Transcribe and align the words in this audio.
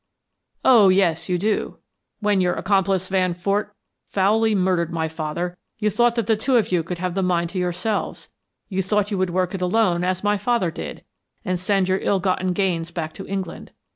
"Oh, 0.65 0.89
yes, 0.89 1.29
you 1.29 1.37
do. 1.37 1.77
When 2.21 2.41
your 2.41 2.55
accomplice 2.55 3.07
Van 3.07 3.35
Fort 3.35 3.75
foully 4.09 4.55
murdered 4.55 4.91
my 4.91 5.07
father, 5.07 5.59
you 5.77 5.91
thought 5.91 6.15
that 6.15 6.25
the 6.25 6.35
two 6.35 6.55
of 6.57 6.71
you 6.71 6.81
would 6.81 6.97
have 6.97 7.13
the 7.13 7.21
mine 7.21 7.47
to 7.49 7.59
yourselves; 7.59 8.31
you 8.67 8.81
thought 8.81 9.11
you 9.11 9.19
would 9.19 9.29
work 9.29 9.53
it 9.53 9.61
alone 9.61 10.03
as 10.03 10.23
my 10.23 10.39
father 10.39 10.71
did, 10.71 11.03
and 11.45 11.59
send 11.59 11.87
your 11.87 11.99
ill 12.01 12.19
gotten 12.19 12.51
gains 12.53 12.89
back 12.89 13.13
to 13.13 13.27
England. 13.27 13.73